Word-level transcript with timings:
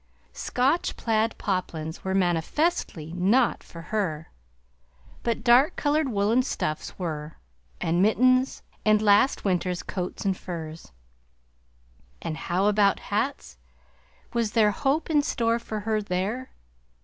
Scotch 0.33 0.97
plaid 0.97 1.37
poplins 1.37 2.03
were 2.03 2.15
manifestly 2.15 3.13
not 3.15 3.61
for 3.61 3.81
her, 3.93 4.31
but 5.21 5.43
dark 5.43 5.75
colored 5.75 6.09
woolen 6.09 6.41
stuffs 6.41 6.97
were, 6.97 7.37
and 7.79 8.01
mittens, 8.01 8.63
and 8.83 8.99
last 8.99 9.45
winter's 9.45 9.83
coats 9.83 10.25
and 10.25 10.35
furs. 10.35 10.91
And 12.19 12.35
how 12.35 12.65
about 12.65 12.99
hats? 13.13 13.57
Was 14.33 14.53
there 14.53 14.71
hope 14.71 15.07
in 15.11 15.21
store 15.21 15.59
for 15.59 15.81
her 15.81 16.01
there? 16.01 16.49